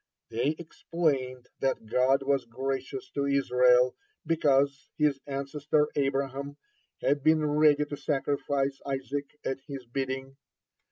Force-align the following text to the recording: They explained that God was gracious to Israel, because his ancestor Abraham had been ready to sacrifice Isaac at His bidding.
They 0.29 0.55
explained 0.57 1.47
that 1.59 1.85
God 1.85 2.23
was 2.23 2.45
gracious 2.45 3.11
to 3.11 3.27
Israel, 3.27 3.95
because 4.25 4.89
his 4.97 5.19
ancestor 5.27 5.89
Abraham 5.95 6.57
had 7.01 7.21
been 7.21 7.45
ready 7.45 7.85
to 7.85 7.97
sacrifice 7.97 8.81
Isaac 8.83 9.29
at 9.45 9.59
His 9.67 9.85
bidding. 9.85 10.37